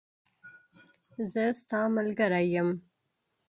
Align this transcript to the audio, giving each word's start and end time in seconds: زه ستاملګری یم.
زه 1.31 1.43
ستاملګری 1.59 2.43
یم. 2.53 2.69